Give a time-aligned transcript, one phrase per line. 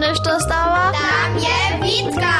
[0.00, 0.92] nešto stała?
[0.92, 2.34] Tam je Witka!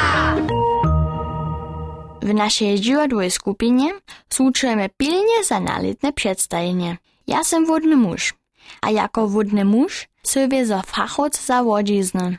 [2.21, 3.93] W naszej dziwadłej skupinie
[4.29, 6.97] słuchamy pilnie za nalitne przedstawienie.
[7.27, 8.33] Ja jestem wodny muž.
[8.81, 12.37] A jako wodny muž sobie za fachoc za wodzizny.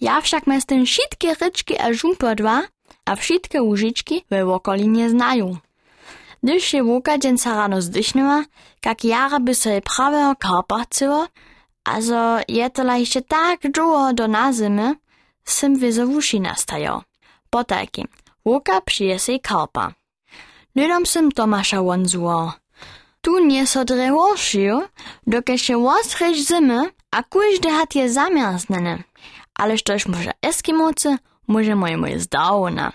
[0.00, 2.62] Ja však jestem wszystkie ryczki a żumpodwa,
[3.04, 5.56] a wszystkie użyczki we okolinie znają.
[6.42, 8.44] Gdyż się łuka dzienca rano zdyśnyła,
[8.84, 10.84] jak jara by sobie prawego karpa
[11.84, 14.94] a zo je to jeszcze tak długo do nazymy,
[15.44, 17.02] sym wyzo uši nastajał.
[17.50, 18.06] Potajki,
[18.44, 19.92] łuka przyjese karpa.
[20.76, 22.52] Lidom sym Tomasza wonzuło.
[23.20, 24.82] Tu nie so drewo szył,
[25.26, 29.02] dokie się łostrzeć zimy, a każdy hat je zamierznene.
[29.54, 31.16] Ale sztoż może Eskimocy,
[31.48, 32.92] może moje moje zdałona.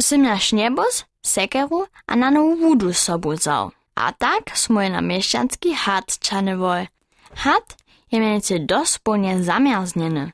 [0.00, 3.70] Sym nasz niebos, sekeru a na nowu wudu z sobą zał.
[3.94, 6.88] A tak smo na mieszczanski hat czanywoj.
[7.34, 7.76] Hat
[8.12, 10.32] je mienice dosponie zamierznieny.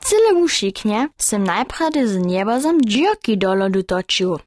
[0.00, 4.38] Cyle usziknie sym najpredy z niebozem dziurki do lodu toczył.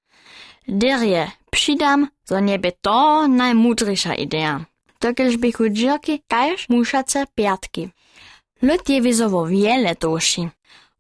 [0.67, 2.36] Derje, przydam, zo
[2.81, 4.66] to najmudrysza idea.
[5.00, 7.90] Tokiż bychu dziurki kajż muszace piatki.
[8.62, 10.50] Lud je wizowo wiele toši.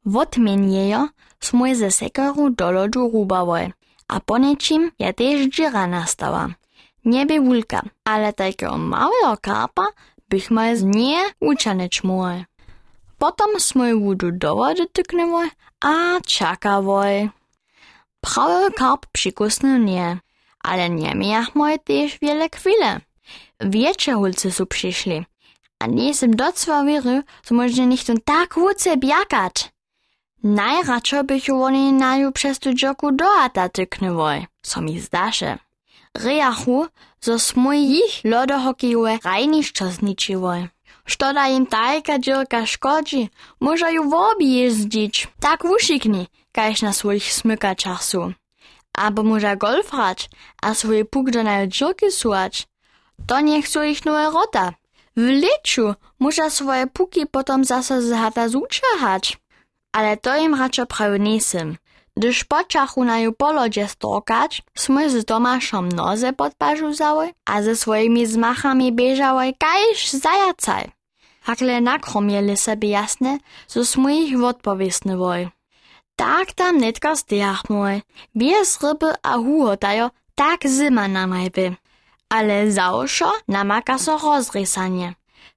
[0.05, 1.09] Wotmieniejo
[1.39, 3.11] smo je ze sekeru do lodu.
[4.07, 6.49] A po niečím je tiež džira nastała.
[7.05, 9.85] Niebie wulka, ale takiego małego karpa
[10.29, 12.45] bych mal z nie uczanić mój.
[13.17, 15.49] Potom smo wudu do wody tyknęły,
[15.81, 17.29] a czakawoj.
[18.21, 20.17] Prawy karp przykusny nie,
[20.63, 23.01] ale nie miach moje też wiele chwile.
[23.59, 25.25] Wiecie hulcy su przyszli,
[25.79, 29.71] a nie jestem docwa wiery, so może nicht tak łuce biakać.
[30.43, 35.57] Najradšo bych oni naju przez tu džoku do ata tyknywoj, co mi zdaše.
[36.15, 36.87] Rejachu,
[37.21, 40.67] zo smo ich lodohokejowe rajnišćo zničiwoj.
[41.05, 43.27] Što da im tajka džirka škodzi,
[43.59, 45.27] może ju w obi jezdzić.
[45.39, 48.33] Tak wušikni, kajś na swoich smykaczach su.
[48.93, 50.29] Abo może golf hrać,
[50.61, 52.67] a swoje puk do džirki suać.
[53.27, 54.73] To niech su ich nowe rota.
[55.17, 55.41] W
[56.19, 58.47] może swoje puki potom zase z hata.
[59.91, 61.77] Ale to im raczej prawie nisem.
[62.19, 67.75] Gdyż počachu na ju polodzie stokać, sme z Tomaszom noze pod pażu zały, a ze
[67.75, 70.91] swoimi zmachami bieżały kajż zajacaj.
[71.41, 73.39] Hakle nakromieli sobie jasne,
[73.71, 75.47] zo sme ich odpowiesnywoj.
[76.15, 78.03] Tak tam netka zdjach mój,
[78.35, 81.75] bez ryby a huhotajo, tak zima namajby.
[82.29, 85.15] Ale zaoszo namaka so rozrysanie.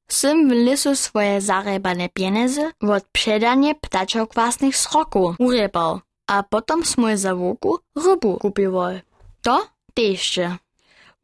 [0.09, 6.00] Sym w lesu swoje zarebane pieniądze od przedanie ptaczok własnych sroków urypał,
[6.32, 8.94] a potom smo za łuku rybu kupiwol.
[9.43, 9.56] To
[9.94, 10.56] teście.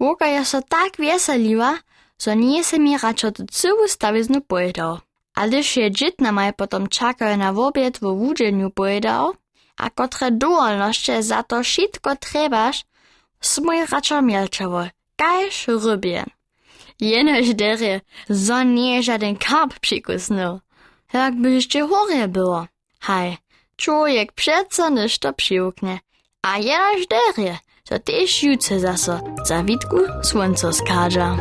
[0.00, 1.78] Łuka je so tak wieseliła,
[2.22, 4.98] że nie se mi raczej to całą stawiznu pojedał.
[5.34, 9.34] A gdyż je dziit na maj potom czakał na obiad w wódzieniu pojedał,
[9.76, 12.84] a kotre dualności za to wszystko trebasz,
[13.40, 16.25] smo je raczej mielczewol, kajż rybie.
[17.00, 20.60] Jenož derje, zo nie żaden karp przykusnął.
[21.12, 22.66] Jakby jeszcze chore było.
[23.00, 23.36] Haj,
[23.78, 25.99] człowiek przeco niszto przyłknie.
[26.43, 27.59] A jenož derje,
[27.89, 31.37] to też juce zaso za witku słońca skadza.